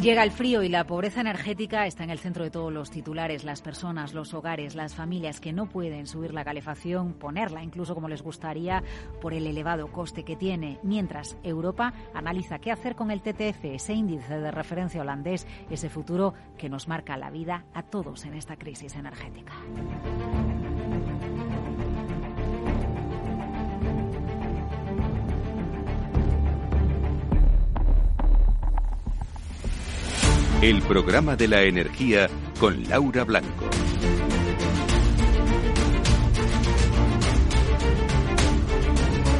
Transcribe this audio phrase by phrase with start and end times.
[0.00, 3.42] Llega el frío y la pobreza energética está en el centro de todos los titulares.
[3.42, 8.08] Las personas, los hogares, las familias que no pueden subir la calefacción, ponerla incluso como
[8.08, 8.84] les gustaría
[9.20, 10.78] por el elevado coste que tiene.
[10.84, 16.32] Mientras Europa analiza qué hacer con el TTF, ese índice de referencia holandés, ese futuro
[16.56, 19.52] que nos marca la vida a todos en esta crisis energética.
[30.60, 33.70] El programa de la energía con Laura Blanco.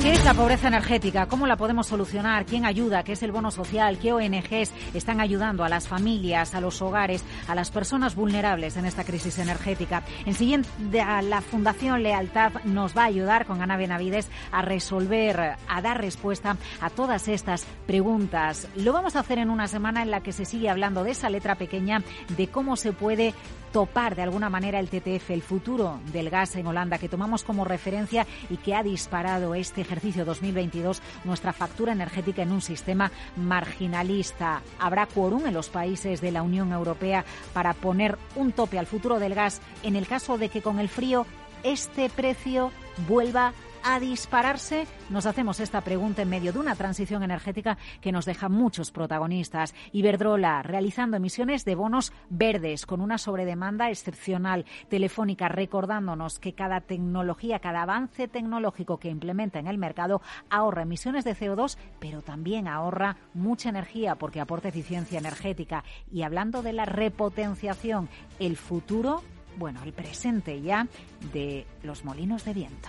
[0.09, 1.27] ¿Qué es la pobreza energética?
[1.27, 2.47] ¿Cómo la podemos solucionar?
[2.47, 3.03] ¿Quién ayuda?
[3.03, 3.99] ¿Qué es el bono social?
[3.99, 8.87] ¿Qué ONGs están ayudando a las familias, a los hogares, a las personas vulnerables en
[8.87, 10.03] esta crisis energética?
[10.25, 15.83] En siguiente, la Fundación Lealtad nos va a ayudar con Ana Benavides a resolver, a
[15.83, 18.67] dar respuesta a todas estas preguntas.
[18.77, 21.29] Lo vamos a hacer en una semana en la que se sigue hablando de esa
[21.29, 22.03] letra pequeña,
[22.35, 23.35] de cómo se puede
[23.75, 27.67] topar de alguna manera el TTF, el futuro del gas en Holanda, que tomamos como
[27.67, 34.63] referencia y que ha disparado este ejercicio 2022 nuestra factura energética en un sistema marginalista.
[34.79, 39.19] ¿Habrá quórum en los países de la Unión Europea para poner un tope al futuro
[39.19, 41.27] del gas en el caso de que con el frío
[41.63, 42.71] este precio
[43.09, 43.53] vuelva
[43.99, 44.87] dispararse?
[45.09, 49.75] Nos hacemos esta pregunta en medio de una transición energética que nos deja muchos protagonistas.
[49.93, 54.67] Iberdrola realizando emisiones de bonos verdes con una sobredemanda excepcional.
[54.89, 61.25] Telefónica recordándonos que cada tecnología, cada avance tecnológico que implementa en el mercado ahorra emisiones
[61.25, 65.83] de CO2, pero también ahorra mucha energía porque aporta eficiencia energética.
[66.13, 69.23] Y hablando de la repotenciación, el futuro
[69.59, 70.87] bueno, el presente ya
[71.33, 72.89] de los molinos de viento.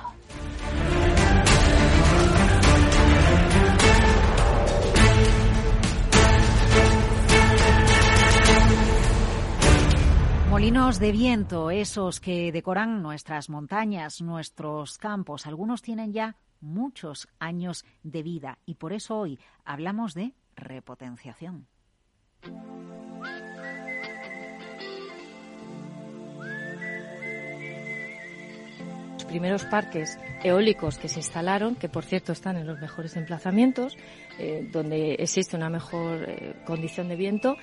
[10.49, 15.47] Molinos de viento, esos que decoran nuestras montañas, nuestros campos.
[15.47, 21.67] Algunos tienen ya muchos años de vida y por eso hoy hablamos de repotenciación.
[29.29, 33.95] Primeros parques eólicos que se instalaron, que por cierto están en los mejores emplazamientos,
[34.39, 37.55] eh, donde existe una mejor eh, condición de viento,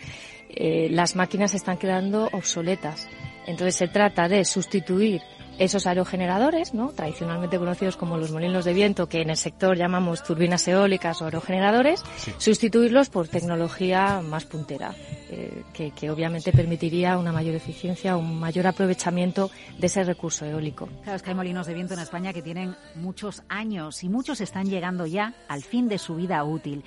[0.49, 3.09] eh, las máquinas están quedando obsoletas.
[3.47, 5.21] Entonces se trata de sustituir
[5.59, 6.89] esos aerogeneradores, ¿no?
[6.91, 11.25] tradicionalmente conocidos como los molinos de viento, que en el sector llamamos turbinas eólicas o
[11.25, 12.03] aerogeneradores,
[12.39, 14.95] sustituirlos por tecnología más puntera,
[15.31, 20.89] eh, que, que, obviamente permitiría una mayor eficiencia, un mayor aprovechamiento de ese recurso eólico.
[21.03, 24.41] Claro, es que hay molinos de viento en España que tienen muchos años y muchos
[24.41, 26.85] están llegando ya al fin de su vida útil.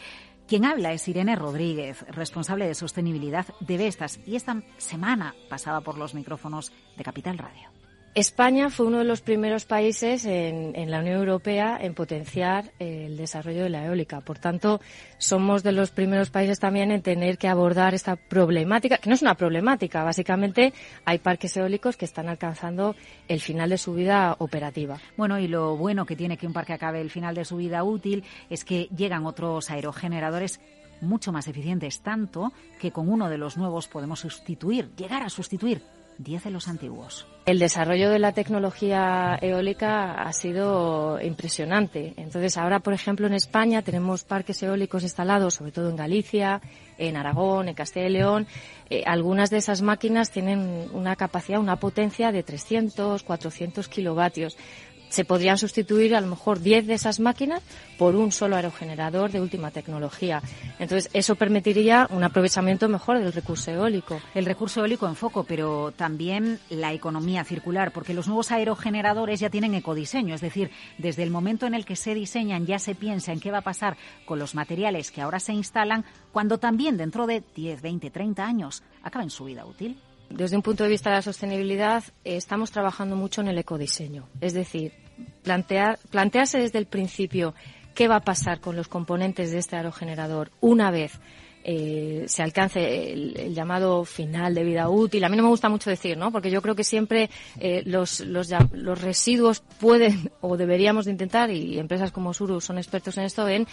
[0.47, 5.95] Quien habla es Irene Rodríguez, responsable de sostenibilidad de Vestas, y esta semana pasaba por
[5.99, 7.78] los micrófonos de Capital Radio.
[8.15, 13.63] España fue uno de los primeros países en, la Unión Europea en potenciar el desarrollo
[13.63, 14.19] de la eólica.
[14.21, 14.81] Por tanto,
[15.19, 19.21] somos de los primeros países también en tener que abordar esta problemática, que no es
[19.21, 20.03] una problemática.
[20.03, 20.73] Básicamente,
[21.05, 22.95] hay parques eólicos que están alcanzando
[23.27, 24.99] el final de su vida operativa.
[25.15, 27.83] Bueno, y lo bueno que tiene que un parque acabe el final de su vida
[27.83, 30.59] útil es que llegan otros aerogeneradores
[31.01, 35.81] mucho más eficientes, tanto que con uno de los nuevos podemos sustituir, llegar a sustituir
[36.19, 37.25] 10 de los antiguos.
[37.45, 42.13] El desarrollo de la tecnología eólica ha sido impresionante.
[42.17, 46.61] Entonces, ahora, por ejemplo, en España tenemos parques eólicos instalados, sobre todo en Galicia,
[46.97, 48.47] en Aragón, en Castilla y León.
[48.89, 54.57] Eh, algunas de esas máquinas tienen una capacidad, una potencia de 300, 400 kilovatios
[55.09, 57.61] se podrían sustituir a lo mejor 10 de esas máquinas
[57.97, 60.41] por un solo aerogenerador de última tecnología.
[60.77, 64.21] Entonces, eso permitiría un aprovechamiento mejor del recurso eólico.
[64.33, 69.49] El recurso eólico en foco, pero también la economía circular, porque los nuevos aerogeneradores ya
[69.49, 73.31] tienen ecodiseño, es decir, desde el momento en el que se diseñan ya se piensa
[73.31, 77.27] en qué va a pasar con los materiales que ahora se instalan, cuando también dentro
[77.27, 79.97] de 10, 20, 30 años acaben su vida útil.
[80.29, 84.27] Desde un punto de vista de la sostenibilidad, eh, estamos trabajando mucho en el ecodiseño.
[84.41, 84.93] Es decir,
[85.43, 87.53] plantear, plantearse desde el principio
[87.95, 91.19] qué va a pasar con los componentes de este aerogenerador una vez
[91.63, 95.23] eh, se alcance el, llamado final de vida útil.
[95.23, 96.31] A mí no me gusta mucho decir, ¿no?
[96.31, 97.29] Porque yo creo que siempre
[97.59, 102.77] eh, los, los, los, residuos pueden o deberíamos de intentar, y empresas como Suru son
[102.77, 103.67] expertos en esto, en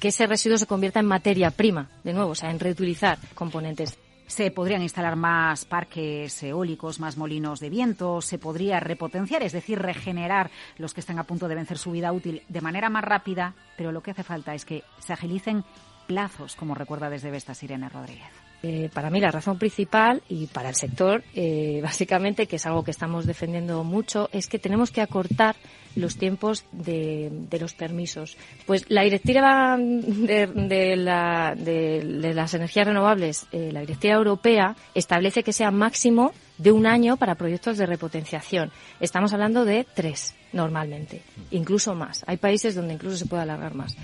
[0.00, 3.96] que ese residuo se convierta en materia prima, de nuevo, o sea, en reutilizar componentes.
[4.34, 9.78] Se podrían instalar más parques eólicos, más molinos de viento, se podría repotenciar, es decir,
[9.78, 13.54] regenerar los que están a punto de vencer su vida útil de manera más rápida,
[13.76, 15.62] pero lo que hace falta es que se agilicen
[16.08, 18.43] plazos, como recuerda desde Vestas Irene Rodríguez.
[18.66, 22.82] Eh, para mí la razón principal y para el sector, eh, básicamente, que es algo
[22.82, 25.54] que estamos defendiendo mucho, es que tenemos que acortar
[25.96, 27.30] los tiempos de,
[27.60, 28.38] los permisos.
[28.64, 36.32] Pues la directiva de, las energías renovables, eh, la directiva europea, establece que sea máximo
[36.56, 38.72] de un año para proyectos de repotenciación.
[38.98, 41.20] Estamos hablando de tres normalmente,
[41.50, 42.24] incluso más.
[42.26, 43.94] Hay países donde incluso se puede alargar más.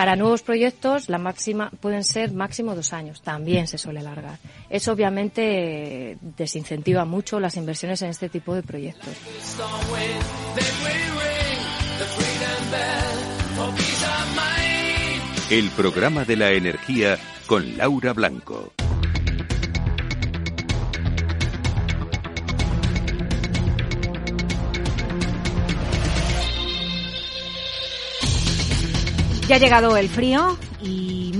[0.00, 3.20] Para nuevos proyectos, la máxima pueden ser máximo dos años.
[3.20, 4.38] También se suele alargar.
[4.70, 9.14] Eso obviamente desincentiva mucho las inversiones en este tipo de proyectos.
[15.50, 18.72] El programa de la energía con Laura Blanco.
[29.50, 30.56] Ya ha llegado el frío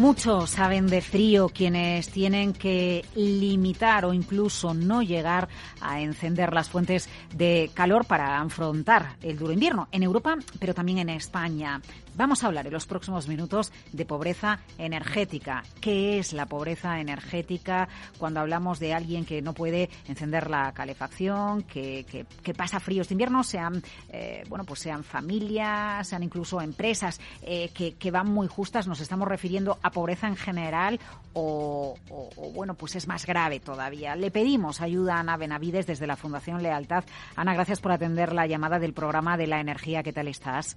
[0.00, 5.48] y muchos saben de frío quienes tienen que limitar o incluso no llegar
[5.80, 10.98] a encender las fuentes de calor para afrontar el duro invierno en Europa, pero también
[10.98, 11.82] en España.
[12.16, 15.62] Vamos a hablar en los próximos minutos de pobreza energética.
[15.80, 17.88] ¿Qué es la pobreza energética
[18.18, 22.26] cuando hablamos de alguien que no puede encender la calefacción, que,
[22.56, 28.10] pasa fríos de invierno, sean eh, bueno pues sean familias, sean incluso empresas eh, que,
[28.10, 28.86] van muy justas?
[28.86, 31.00] Nos estamos refiriendo a pobreza en general
[31.32, 34.16] o, o, bueno pues es más grave todavía.
[34.16, 37.04] Le pedimos ayuda a Ana Benavides desde la Fundación Lealtad.
[37.36, 40.02] Ana, gracias por atender la llamada del programa de la energía.
[40.02, 40.76] ¿Qué tal estás?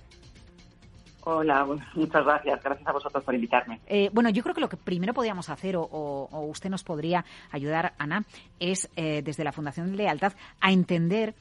[1.26, 1.66] Hola,
[1.96, 2.62] muchas gracias.
[2.62, 3.80] Gracias a vosotros por invitarme.
[3.88, 7.94] Eh, bueno, yo creo que lo que primero podríamos hacer, o, usted nos podría ayudar,
[7.98, 8.26] Ana,
[8.60, 11.34] es eh, desde la Fundación Lealtad a entender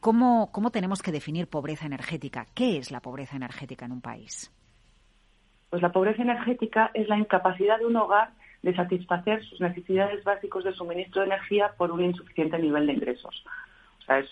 [0.00, 2.46] cómo, cómo tenemos que definir pobreza energética.
[2.54, 4.50] ¿Qué es la pobreza energética en un país?
[5.70, 8.30] Pues la pobreza energética es la incapacidad de un hogar
[8.62, 13.44] de satisfacer sus necesidades básicas de suministro de energía por un insuficiente nivel de ingresos.
[14.00, 14.22] O sea,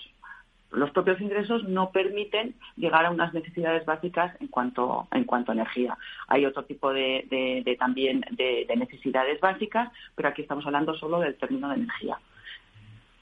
[0.71, 5.55] los propios ingresos no permiten llegar a unas necesidades básicas en cuanto en cuanto a
[5.55, 5.97] energía.
[6.27, 11.69] Hay otro tipo de, también de, necesidades básicas, pero aquí estamos hablando solo del término
[11.71, 12.19] de energía.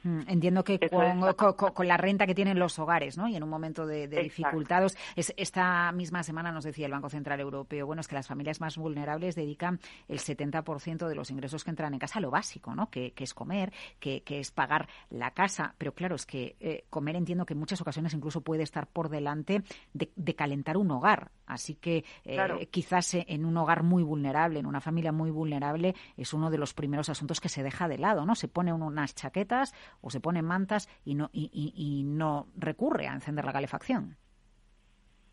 [0.07, 3.27] Mm, entiendo que con, la renta que tienen los hogares, ¿no?
[3.27, 7.87] Y en un momento de, dificultades, esta misma semana nos decía el Banco Central Europeo,
[7.87, 11.93] bueno, es que las familias más vulnerables dedican el 70% de los ingresos que entran
[11.93, 12.89] en casa a lo básico, ¿no?
[12.89, 15.75] Que, es comer, que, es pagar la casa.
[15.77, 19.09] Pero claro, es que eh, comer entiendo que en muchas ocasiones incluso puede estar por
[19.09, 21.33] delante de, calentar un hogar.
[21.47, 26.33] Así que eh, quizás en un hogar muy vulnerable, en una familia muy vulnerable, es
[26.33, 28.37] uno de los primeros asuntos que se deja de lado, ¿no?
[28.37, 33.45] Se pone unas chaquetas o se pone mantas y no, y, no recurre a encender
[33.45, 34.17] la calefacción.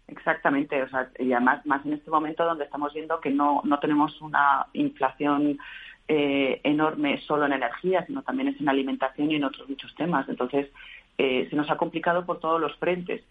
[0.08, 3.80] Exactamente, o sea, y además más en este momento donde estamos viendo que no, no
[3.80, 5.58] tenemos una inflación
[6.08, 10.28] eh, enorme solo en energía, sino también es en alimentación y en otros muchos temas.
[10.28, 10.70] Entonces,
[11.18, 13.24] eh, se nos ha complicado por todos los frentes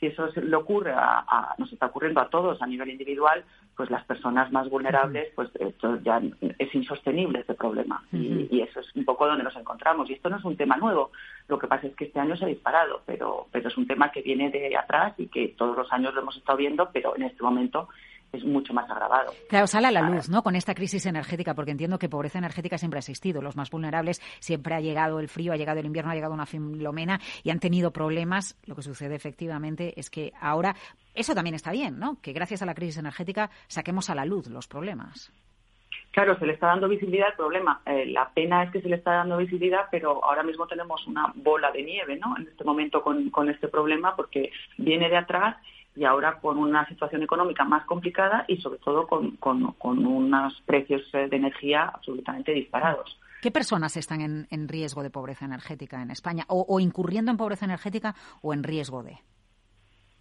[0.00, 3.44] si eso le ocurre a, nos está ocurriendo a todos a nivel individual,
[3.76, 6.20] pues las personas más vulnerables, pues esto ya
[6.58, 8.02] es insostenible este problema.
[8.10, 10.08] y, eso es un poco donde nos encontramos.
[10.08, 11.10] Y esto no es un tema nuevo.
[11.48, 14.10] Lo que pasa es que este año se ha disparado, pero, pero es un tema
[14.10, 17.24] que viene de atrás y que todos los años lo hemos estado viendo, pero en
[17.24, 17.88] este momento
[18.32, 19.32] es mucho más agravado.
[19.48, 20.42] Claro, sale a la luz, ¿no?
[20.42, 23.42] Con esta crisis energética, porque entiendo que pobreza energética siempre ha existido.
[23.42, 26.46] Los más vulnerables siempre ha llegado el frío, ha llegado el invierno, ha llegado una
[26.46, 28.58] filomena y han tenido problemas.
[28.66, 30.74] Lo que sucede efectivamente es que ahora
[31.14, 32.20] eso también está bien, ¿no?
[32.20, 35.32] Que gracias a la crisis energética saquemos a la luz los problemas.
[36.12, 37.82] Claro, se le está dando visibilidad al problema.
[37.86, 41.32] Eh, la pena es que se le está dando visibilidad, pero ahora mismo tenemos una
[41.36, 42.36] bola de nieve, ¿no?
[42.36, 45.56] En este momento con, con este problema, porque viene de atrás
[46.00, 49.36] y ahora con una situación económica más complicada y sobre todo con,
[49.82, 53.18] unos precios eh, de energía absolutamente disparados.
[53.42, 56.44] ¿Qué personas están en, riesgo de pobreza energética en España?
[56.48, 59.18] O, incurriendo en pobreza energética o en riesgo de?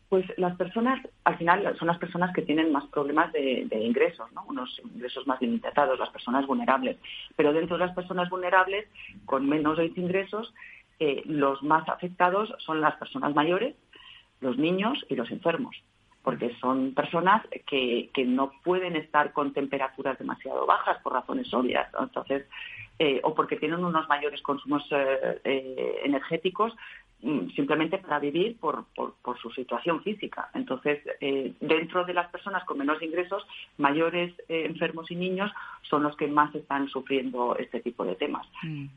[0.10, 4.44] Pues las personas, al final, son las personas que tienen más problemas de, ingresos, ¿no?
[4.50, 6.98] unos ingresos más limitados, las personas vulnerables.
[7.38, 8.86] Pero dentro de las personas vulnerables,
[9.26, 10.54] con menos ingresos,
[11.00, 13.76] eh, los más afectados son las personas mayores,
[14.42, 15.76] los niños y los enfermos,
[16.24, 21.88] porque son personas que, que no pueden estar con temperaturas demasiado bajas por razones obvias,
[22.00, 22.46] entonces,
[23.02, 26.76] eh, o porque tienen unos mayores consumos eh, eh, energéticos
[27.22, 30.50] mm, simplemente para vivir por, por, su situación física.
[30.54, 31.00] Entonces,
[31.62, 35.50] dentro de las personas con menos ingresos, mayores enfermos y niños
[35.84, 38.46] son los que más están sufriendo este tipo de temas.
[38.64, 38.88] Mm.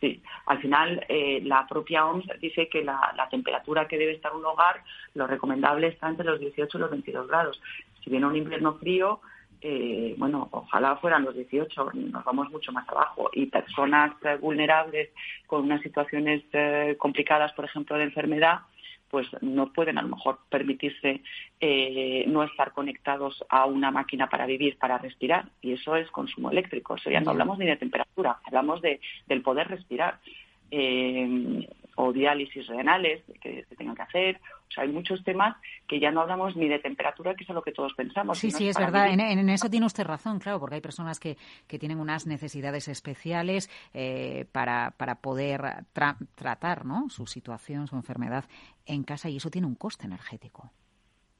[0.00, 4.44] Sí, al final eh, la propia OMS dice que la, temperatura que debe estar un
[4.44, 4.82] hogar,
[5.14, 7.60] lo recomendable está entre los 18 y los 22 grados.
[8.04, 9.20] Si viene un invierno frío,
[9.62, 13.30] eh, bueno, ojalá fueran los 18, nos vamos mucho más abajo.
[13.32, 15.10] Y personas eh, vulnerables
[15.46, 18.60] con unas situaciones eh, complicadas, por ejemplo, de enfermedad,
[19.10, 21.22] pues no pueden a lo mejor permitirse
[22.26, 25.46] no estar conectados a una máquina para vivir, para respirar.
[25.62, 26.96] Y eso es consumo eléctrico.
[26.96, 30.18] Eso ya no hablamos ni de temperatura, hablamos de, del poder respirar
[31.96, 34.40] o diálisis renales que se tengan que hacer.
[34.68, 35.56] O sea, hay muchos temas
[35.88, 38.38] que ya no hablamos ni de temperatura, que es a lo que todos pensamos.
[38.38, 39.08] Sí, sí, es verdad.
[39.08, 41.36] En, eso tiene usted razón, claro, porque hay personas que,
[41.66, 45.62] que tienen unas necesidades especiales eh, para, para poder
[45.92, 47.08] tratar ¿no?
[47.08, 48.44] su situación, su enfermedad
[48.86, 50.72] en casa y eso tiene un coste energético.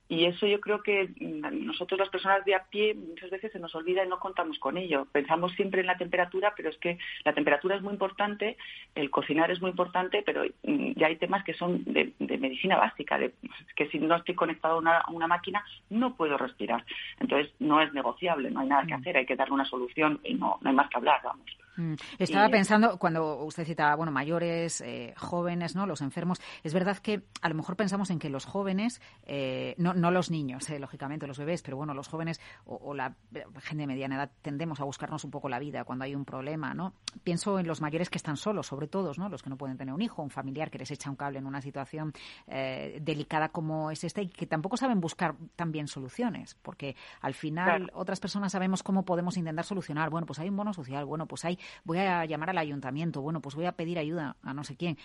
[0.09, 3.59] Y eso yo creo que mm, nosotros las personas de a pie muchas veces se
[3.59, 5.07] nos olvida y no contamos con ello.
[5.11, 8.57] Pensamos siempre en la temperatura, pero es que la temperatura es muy importante,
[8.95, 13.19] el cocinar es muy importante, pero mm, ya hay temas que son de, medicina básica,
[13.19, 13.35] de
[13.75, 16.85] que si no estoy conectado a una, a una, máquina no puedo respirar.
[17.19, 19.01] Entonces no es negociable, no hay nada que mm.
[19.01, 21.47] hacer, hay que darle una solución y no, no hay más que hablar, vamos.
[21.77, 21.95] Mm.
[22.19, 25.87] Estaba pensando, cuando usted citaba, bueno, mayores, eh, jóvenes, ¿no?
[25.87, 26.41] Los enfermos.
[26.63, 30.31] Es verdad que a lo mejor pensamos en que los jóvenes, eh, no, no los
[30.31, 33.15] niños, eh, lógicamente, los bebés, pero bueno, los jóvenes o, la
[33.61, 36.75] gente de mediana edad tendemos a buscarnos un poco la vida cuando hay un problema,
[36.75, 36.95] ¿no?
[37.25, 39.29] Pienso en los mayores que están solos, sobre todo, ¿no?
[39.29, 41.47] Los que no pueden tener un hijo, un familiar que les echa un cable en
[41.47, 42.13] una situación
[42.47, 48.21] delicada como es esta y que tampoco saben buscar también soluciones, porque al final otras
[48.21, 50.11] personas sabemos cómo podemos intentar solucionar.
[50.11, 53.41] Bueno, pues hay un bono social, bueno, pues hay voy a llamar al ayuntamiento, bueno,
[53.41, 54.97] pues voy a pedir ayuda a no sé quién.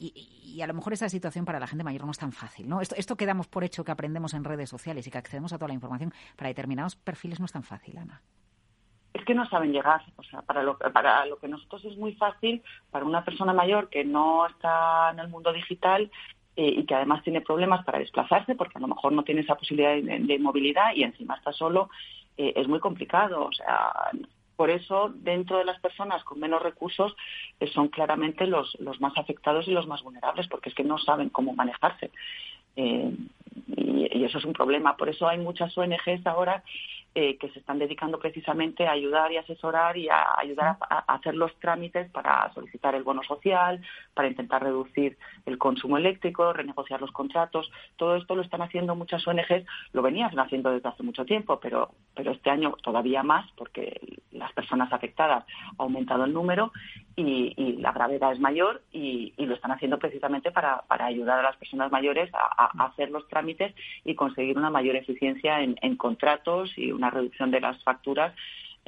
[0.00, 2.80] Y, a lo mejor esa situación para la gente mayor no es tan fácil, ¿no?
[2.80, 5.58] Esto, esto que damos por hecho que aprendemos en redes sociales y que accedemos a
[5.58, 8.22] toda la información para determinados perfiles no es tan fácil, Ana.
[9.12, 10.02] Es que no saben llegar.
[10.16, 13.88] O sea, para lo, para lo que nosotros es muy fácil, para una persona mayor
[13.88, 16.10] que no está en el mundo digital,
[16.60, 19.54] eh, y que además tiene problemas para desplazarse porque a lo mejor no tiene esa
[19.54, 21.88] posibilidad de, movilidad y encima está solo,
[22.36, 23.44] eh, es muy complicado.
[23.44, 23.92] O sea,
[24.58, 27.14] por eso, dentro de las personas con menos recursos,
[27.60, 31.28] eh, son claramente los, más afectados y los más vulnerables, porque es que no saben
[31.28, 32.10] cómo manejarse.
[32.74, 33.12] Eh,
[33.76, 34.96] y, eso es un problema.
[34.96, 36.64] Por eso hay muchas ONGs ahora
[37.14, 41.36] eh, que se están dedicando precisamente a ayudar y asesorar y a ayudar a, hacer
[41.36, 43.80] los trámites para solicitar el bono social,
[44.12, 47.70] para intentar reducir el consumo eléctrico, renegociar los contratos.
[47.96, 51.92] Todo esto lo están haciendo muchas ONGs, lo venían haciendo desde hace mucho tiempo, pero,
[52.18, 55.44] pero este año todavía más porque las personas afectadas
[55.78, 56.72] ha aumentado el número
[57.14, 61.92] y, la gravedad es mayor y, lo están haciendo precisamente para, ayudar a las personas
[61.92, 63.72] mayores a, hacer los trámites
[64.04, 68.34] y conseguir una mayor eficiencia en, en contratos y una reducción de las facturas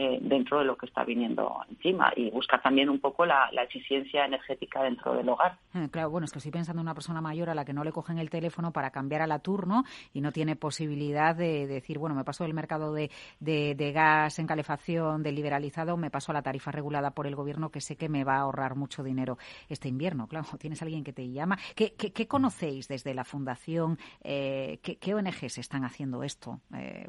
[0.02, 4.24] eh, dentro de lo que está viniendo encima y buscar también un poco la, eficiencia
[4.24, 5.58] energética dentro del hogar.
[5.74, 7.92] Eh, claro, bueno, es estoy pensando en una persona mayor a la que no le
[7.92, 12.14] cogen el teléfono para cambiar a la turno y no tiene posibilidad de, decir, bueno,
[12.14, 16.40] me paso del mercado de, de, gas en calefacción, de liberalizado, me paso a la
[16.40, 19.36] tarifa regulada por el gobierno que sé que me va a ahorrar mucho dinero
[19.68, 20.28] este invierno.
[20.28, 21.58] Claro, tienes alguien que te llama.
[21.76, 23.98] ¿Qué, qué, conocéis desde la Fundación?
[24.24, 26.62] Eh, ¿qué, ¿qué, ONGs están haciendo esto?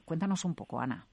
[0.04, 1.08] cuéntanos un poco, Ana.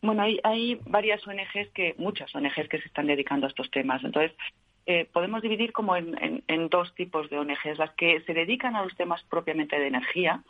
[0.00, 4.02] Bueno, hay, hay varias ONGs que, muchas ONGs que se están dedicando a estos temas.
[4.04, 4.32] Entonces,
[4.86, 8.82] eh, podemos dividir como en, en, dos tipos de ONGs, las que se dedican a
[8.84, 10.42] los temas propiamente de energía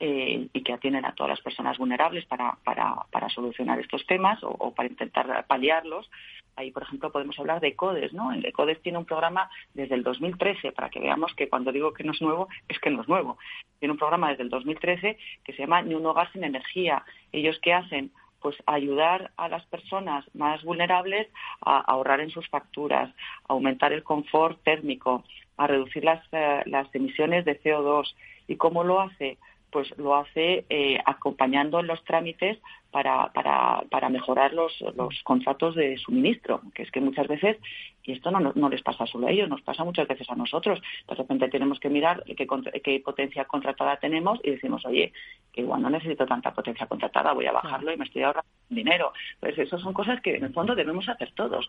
[0.00, 4.40] eh, y que atienden a todas las personas vulnerables para, para, para solucionar estos temas
[4.42, 6.10] o, para intentar paliarlos.
[6.56, 8.32] Ahí, por ejemplo, podemos hablar de CODES, ¿no?
[8.32, 12.04] El CODES tiene un programa desde el 2013, para que veamos que cuando digo que
[12.04, 13.38] no es nuevo, es que no es nuevo.
[13.78, 17.04] Tiene un programa desde el 2013 que se llama Ni un hogar sin energía.
[17.32, 18.10] Ellos qué hacen?
[18.40, 21.28] Pues ayudar a las personas más vulnerables
[21.60, 23.10] a ahorrar en sus facturas,
[23.48, 25.24] a aumentar el confort térmico,
[25.56, 28.14] a reducir las, eh, las emisiones de CO2.
[28.46, 29.38] ¿Y cómo lo hace?
[29.70, 32.58] Pues lo hace eh, acompañando en los trámites
[32.90, 37.58] para, para, para mejorar los, los contratos de suministro, que es que muchas veces,
[38.02, 40.80] y esto no, no les pasa solo a ellos, nos pasa muchas veces a nosotros,
[41.06, 42.46] de repente tenemos que mirar qué,
[42.82, 45.12] qué potencia contratada tenemos y decimos, oye,
[45.52, 49.12] que igual no necesito tanta potencia contratada, voy a bajarlo y me estoy ahorrando dinero.
[49.38, 51.68] Pues eso son cosas que en el fondo debemos hacer todos,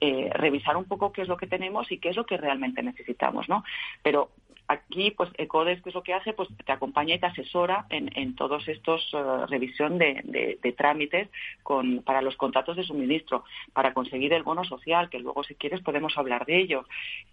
[0.00, 2.82] eh, revisar un poco qué es lo que tenemos y qué es lo que realmente
[2.82, 3.62] necesitamos, ¿no?
[4.02, 4.30] Pero
[4.68, 6.32] Aquí, pues, ECODES, ¿qué es lo que hace?
[6.32, 11.28] Pues te acompaña y te asesora en, en todos estos uh, revisión de, de, trámites
[11.62, 15.82] con, para los contratos de suministro, para conseguir el bono social, que luego, si quieres,
[15.82, 16.84] podemos hablar de ello,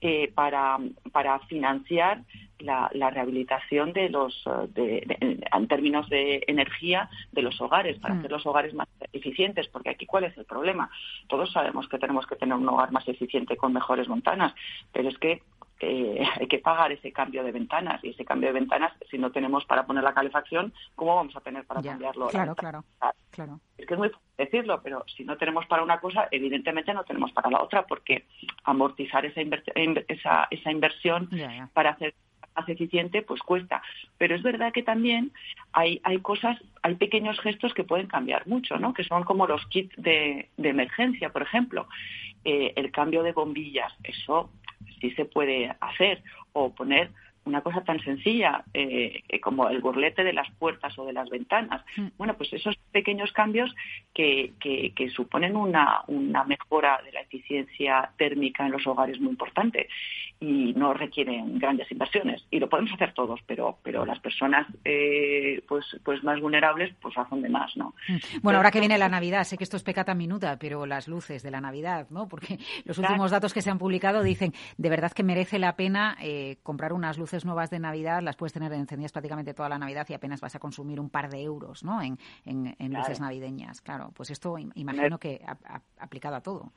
[0.02, 0.78] eh, para,
[1.12, 2.22] para financiar
[2.60, 8.14] la, la, rehabilitación de los, uh, de, en términos de energía de los hogares, para
[8.14, 8.20] mm.
[8.20, 10.92] hacer los hogares más eficientes, porque aquí, ¿cuál es el problema?
[11.28, 14.54] Todos sabemos que tenemos que tener un hogar más eficiente con mejores montanas,
[14.92, 15.42] pero es que
[15.84, 19.32] eh, hay que pagar ese cambio de ventanas y ese cambio de ventanas, si no
[19.32, 22.28] tenemos para poner la calefacción, ¿cómo vamos a tener para cambiarlo?
[22.28, 22.84] Claro, claro,
[23.32, 23.60] claro.
[23.78, 27.04] Es que es muy fácil decirlo, pero si no tenemos para una cosa, evidentemente no
[27.04, 28.26] tenemos para la otra, porque
[28.64, 31.30] amortizar esa, esa, esa inversión
[31.74, 32.14] para hacer
[32.56, 33.82] más eficiente, pues cuesta.
[34.18, 35.32] Pero es verdad que también
[35.72, 38.94] hay, hay cosas, hay pequeños gestos que pueden cambiar mucho, ¿no?
[38.94, 41.88] Que son como los kits de, de emergencia, por ejemplo.
[42.46, 44.50] Eh, el cambio de bombillas, eso
[45.00, 46.22] sí se puede hacer.
[46.54, 47.10] O poner
[47.46, 51.84] una cosa tan sencilla eh, como el burlete de las puertas o de las ventanas.
[51.98, 52.08] Mm.
[52.18, 53.74] Bueno, pues esos pequeños cambios
[54.14, 59.88] que, que, suponen una, una, mejora de la eficiencia térmica en los hogares muy importante
[60.40, 62.46] y no requieren grandes inversiones.
[62.50, 67.18] Y lo podemos hacer todos, pero, pero las personas eh, pues, pues más vulnerables pues
[67.18, 67.94] hacen de más, ¿no?
[68.08, 68.42] Mm.
[68.42, 71.44] Bueno, ahora que viene la Navidad, sé que esto es pecata minuta, pero las luces
[71.44, 72.28] de la Navidad, ¿no?
[72.28, 76.18] Porque los últimos datos que se han publicado dicen de verdad que merece la pena
[76.22, 80.06] eh, comprar unas luces nuevas de Navidad las puedes tener encendidas prácticamente toda la Navidad
[80.10, 82.02] y apenas vas a consumir un par de euros ¿no?
[82.02, 83.82] en, en, luces navideñas.
[83.82, 86.72] Claro, pues esto imagino que ha, aplicado a todo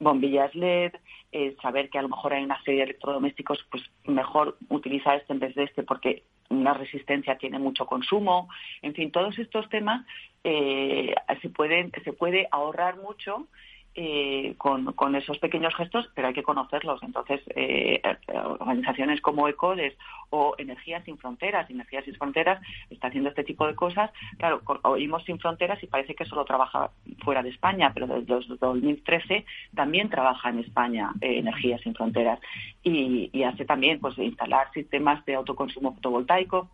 [0.00, 0.94] bombillas LED,
[1.30, 5.34] eh, saber que a lo mejor hay una serie de electrodomésticos, pues mejor utilizar este
[5.34, 8.48] en vez de este porque una resistencia tiene mucho consumo.
[8.80, 10.06] En fin, todos estos temas
[10.42, 13.46] eh, se pueden se puede ahorrar mucho
[13.94, 17.02] eh, con, con, esos pequeños gestos, pero hay que conocerlos.
[17.02, 19.94] Entonces, eh, organizaciones como ECODES
[20.30, 24.10] o Energías Sin Fronteras, Energías Sin Fronteras está haciendo este tipo de cosas.
[24.38, 26.92] Claro, oímos Sin Fronteras y parece que solo trabaja
[27.24, 29.44] fuera de España, pero desde 2013
[29.74, 32.38] también trabaja en España eh, Energías Sin Fronteras
[32.84, 36.70] y, hace también pues instalar sistemas de autoconsumo fotovoltaico.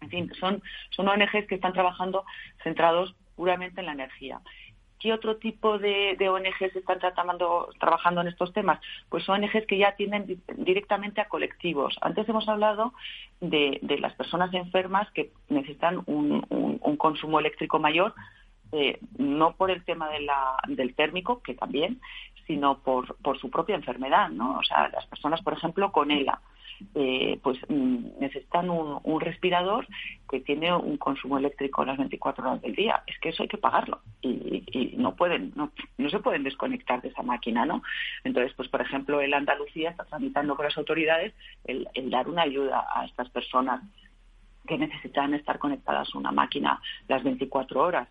[0.00, 2.24] En fin, son, son ONGs que están trabajando
[2.64, 4.40] centrados puramente en la energía.
[4.98, 8.80] ¿Qué otro tipo de, ONGs están tratando, trabajando en estos temas?
[9.08, 11.96] Pues ONGs que ya atienden directamente a colectivos.
[12.00, 12.92] Antes hemos hablado
[13.40, 16.40] de, las personas enfermas que necesitan un,
[16.98, 18.12] consumo eléctrico mayor,
[18.72, 20.08] eh, no por el tema
[20.66, 22.00] del térmico, que también,
[22.46, 24.58] sino por, por su propia enfermedad, ¿no?
[24.58, 26.40] O sea, las personas, por ejemplo, con ELA
[26.94, 29.86] eh, pues mm, necesitan un, respirador
[30.30, 33.02] que tiene un consumo eléctrico las 24 horas del día.
[33.06, 35.70] Es que eso hay que pagarlo y, no pueden, no,
[36.10, 37.82] se pueden desconectar de esa máquina, ¿no?
[38.24, 42.42] Entonces, pues por ejemplo, el Andalucía está tramitando con las autoridades el, el dar una
[42.42, 43.82] ayuda a estas personas
[44.66, 48.08] que necesitan estar conectadas a una máquina las 24 horas.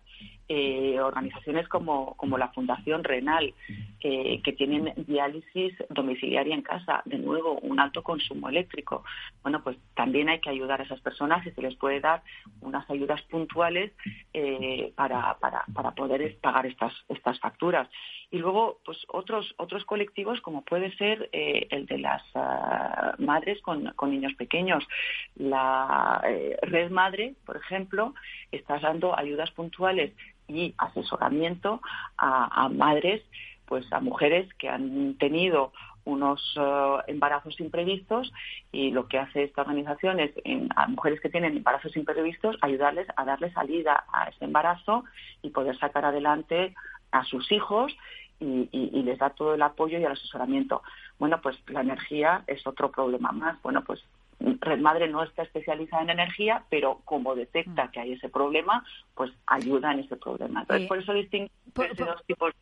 [0.50, 3.52] Eh, organizaciones como, como, la Fundación Renal,
[4.00, 9.04] que tienen diálisis domiciliaria en casa, de nuevo, un alto consumo eléctrico.
[9.42, 12.22] Bueno, pues también hay que ayudar a esas personas y se les puede dar
[12.60, 13.92] unas ayudas puntuales
[14.32, 17.88] eh, para, para, para, poder pagar estas, estas facturas.
[18.30, 23.60] Y luego, pues otros, otros colectivos, como puede ser eh, el de las ah, madres
[23.62, 24.86] con, con, niños pequeños.
[25.34, 26.22] La
[26.62, 28.14] Red Madre, por ejemplo,
[28.52, 30.12] está dando ayudas puntuales
[30.48, 31.80] y asesoramiento
[32.16, 33.22] a, madres,
[33.66, 35.72] pues a mujeres que han tenido
[36.04, 38.32] unos eh, embarazos imprevistos
[38.72, 40.32] y lo que hace esta organización es
[40.74, 45.04] a mujeres que tienen embarazos imprevistos ayudarles a darle salida a ese embarazo
[45.42, 46.74] y poder sacar adelante
[47.10, 47.94] a sus hijos
[48.40, 50.82] y, y, les da todo el apoyo y el asesoramiento.
[51.18, 53.60] Bueno, pues la energía es otro problema más.
[53.62, 54.00] Bueno, pues
[54.40, 57.90] Red Madre no está especializada en energía, pero como detecta mm.
[57.90, 60.60] que hay ese problema, pues ayuda en ese problema.
[60.60, 62.52] Entonces, eh, por eso distingue dos tipos.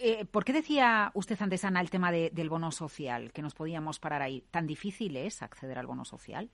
[0.00, 4.00] Eh, ¿Por qué decía usted antes, Ana, el tema del bono social, que nos podíamos
[4.00, 4.42] parar ahí?
[4.50, 6.50] ¿Tan difícil es acceder al bono social?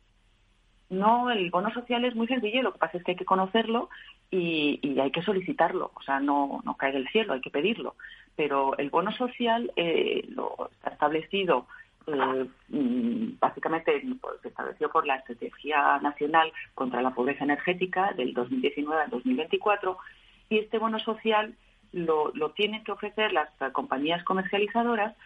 [0.91, 3.89] No, el bono social es muy sencillo, lo que pasa es que hay que conocerlo
[4.31, 7.95] y, hay que solicitarlo, o sea, no, no cae del cielo, hay que pedirlo.
[8.35, 11.67] Pero el bono social eh, lo está establecido
[12.07, 12.47] eh,
[13.39, 14.03] básicamente
[14.43, 19.99] se estableció por la Estrategia Nacional contra la Pobreza Energética del 2019 al 2024
[20.49, 21.55] y este bono social
[21.93, 25.17] lo, tienen que ofrecer las compañías comercializadoras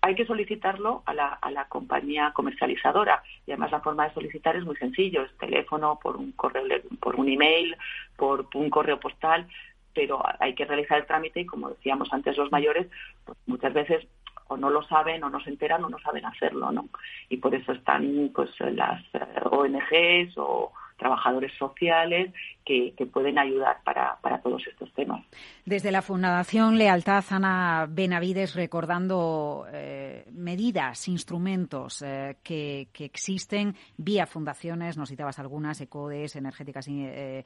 [0.00, 4.54] Hay que solicitarlo a la, a la compañía comercializadora y además la forma de solicitar
[4.54, 6.62] es muy sencillo, es teléfono, por un correo,
[7.00, 7.76] por un email,
[8.16, 9.48] por un correo postal,
[9.94, 12.86] pero hay que realizar el trámite y como decíamos antes los mayores,
[13.24, 14.06] pues muchas veces
[14.48, 16.88] o no lo saben o no se enteran o no saben hacerlo, ¿no?
[17.28, 22.32] Y por eso están pues las eh, ONGs o trabajadores sociales
[22.68, 25.24] que, pueden ayudar para, todos estos temas.
[25.64, 34.98] Desde la Fundación Lealtad, Ana Benavides, recordando eh, medidas, instrumentos eh, que, existen vía fundaciones,
[34.98, 37.44] nos citabas algunas, ECODES, Energéticas sin, eh,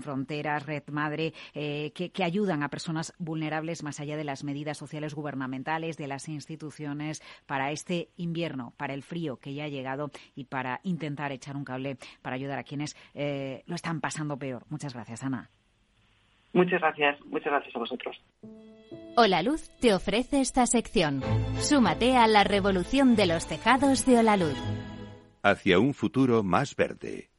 [0.00, 5.96] Fronteras, Red Madre, que, ayudan a personas vulnerables más allá de las medidas sociales gubernamentales,
[5.96, 10.80] de las instituciones, para este invierno, para el frío que ya ha llegado y para
[10.82, 14.57] intentar echar un cable para ayudar a quienes lo están pasando peor.
[14.68, 15.50] Muchas gracias, Ana.
[16.52, 18.16] Muchas gracias, muchas gracias a vosotros.
[19.16, 21.22] Hola Luz te ofrece esta sección.
[21.60, 24.56] Súmate a la revolución de los tejados de Hola Luz.
[25.42, 27.30] Hacia un futuro más verde.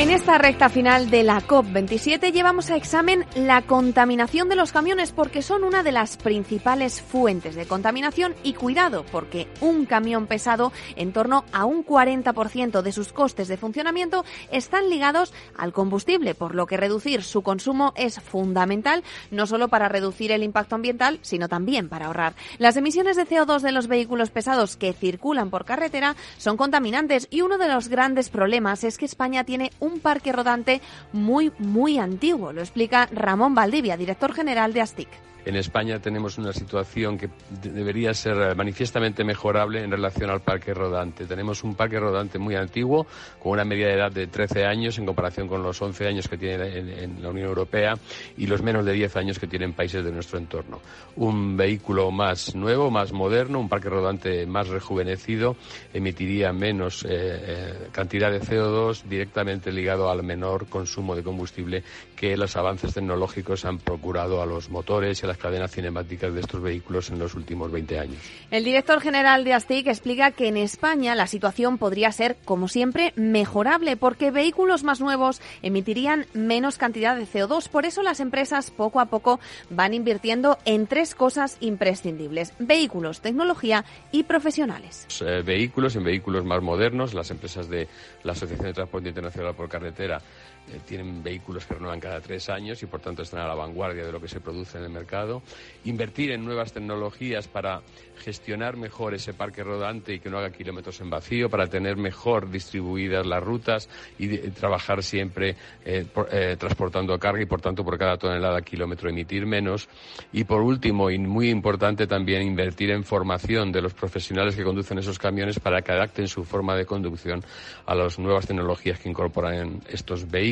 [0.00, 5.12] En esta recta final de la COP27 llevamos a examen la contaminación de los camiones
[5.12, 10.72] porque son una de las principales fuentes de contaminación y cuidado porque un camión pesado
[10.96, 16.54] en torno a un 40% de sus costes de funcionamiento están ligados al combustible, por
[16.54, 21.46] lo que reducir su consumo es fundamental no solo para reducir el impacto ambiental, sino
[21.46, 22.36] también para ahorrar.
[22.56, 27.42] Las emisiones de CO2 de los vehículos pesados que circulan por carretera son contaminantes y
[27.42, 30.80] uno de los grandes problemas es que España tiene un un parque rodante
[31.12, 32.52] muy, muy antiguo.
[32.52, 35.29] Lo explica Ramón Valdivia, director general de ASTIC.
[35.44, 37.30] En España tenemos una situación que
[37.62, 41.26] debería ser eh, manifiestamente mejorable en relación al parque rodante.
[41.26, 43.06] Tenemos un parque rodante muy antiguo,
[43.42, 46.36] con una media de edad de 13 años en comparación con los 11 años que
[46.36, 47.94] tiene en, la Unión Europea
[48.36, 50.80] y los menos de 10 años que tienen países de nuestro entorno.
[51.16, 55.56] Un vehículo más nuevo, más moderno, un parque rodante más rejuvenecido,
[55.92, 61.82] emitiría menos eh, eh, cantidad de CO2 directamente ligado al menor consumo de combustible
[62.14, 66.40] que los avances tecnológicos han procurado a los motores y a las cadenas cinemáticas de
[66.40, 68.18] estos vehículos en los últimos 20 años.
[68.50, 73.12] El director general de ASTIC explica que en España la situación podría ser, como siempre,
[73.14, 77.68] mejorable porque vehículos más nuevos emitirían menos cantidad de CO2.
[77.68, 79.38] Por eso las empresas poco a poco
[79.68, 82.52] van invirtiendo en tres cosas imprescindibles.
[82.58, 85.06] Vehículos, tecnología y profesionales.
[85.20, 87.86] Eh, vehículos, en vehículos más modernos, las empresas de
[88.24, 90.20] la Asociación de Transporte Internacional por Carretera
[90.68, 94.04] eh, tienen vehículos que renuevan cada tres años y por tanto están a la vanguardia
[94.04, 95.42] de lo que se produce en el mercado.
[95.84, 97.82] Invertir en nuevas tecnologías para
[98.18, 102.50] gestionar mejor ese parque rodante y que no haga kilómetros en vacío, para tener mejor
[102.50, 108.16] distribuidas las rutas y, trabajar siempre eh, eh, transportando carga y por tanto por cada
[108.16, 109.88] tonelada kilómetro emitir menos.
[110.32, 114.98] Y por último, y muy importante también, invertir en formación de los profesionales que conducen
[114.98, 117.42] esos camiones para que adapten su forma de conducción
[117.86, 120.49] a las nuevas tecnologías que incorporan estos vehículos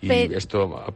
[0.00, 0.94] y esto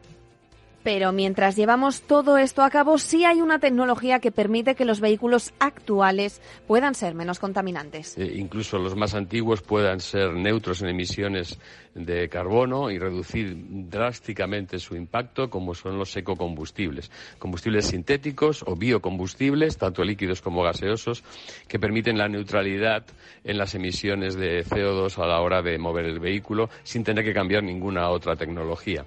[0.83, 5.01] pero mientras llevamos todo esto a cabo, sí hay una tecnología que permite que los
[5.01, 8.16] vehículos actuales puedan ser menos contaminantes.
[8.18, 11.59] Eh, incluso los más antiguos puedan ser neutros en emisiones
[11.95, 13.55] de carbono y reducir
[13.90, 17.11] drásticamente su impacto, como son los ecocombustibles.
[17.38, 21.23] Combustibles sintéticos o biocombustibles, tanto líquidos como gaseosos,
[21.68, 23.05] que permiten la neutralidad
[23.45, 27.35] en las emisiones de CO2 a la hora de mover el vehículo sin tener que
[27.35, 29.05] cambiar ninguna otra tecnología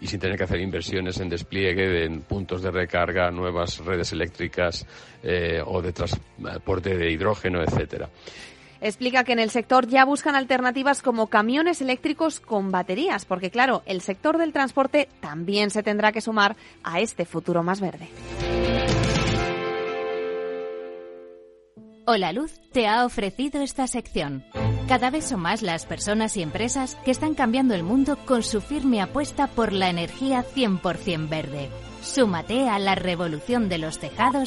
[0.00, 4.86] y sin tener que hacer inversiones en despliegue de puntos de recarga, nuevas redes eléctricas
[5.22, 8.08] eh, o de transporte de hidrógeno, etcétera.
[8.80, 13.82] Explica que en el sector ya buscan alternativas como camiones eléctricos con baterías, porque claro,
[13.86, 18.08] el sector del transporte también se tendrá que sumar a este futuro más verde.
[22.06, 24.44] Hola Luz te ha ofrecido esta sección.
[24.88, 28.60] Cada vez son más las personas y empresas que están cambiando el mundo con su
[28.60, 31.70] firme apuesta por la energía 100% verde.
[32.02, 34.42] Súmate a la revolución de los tejados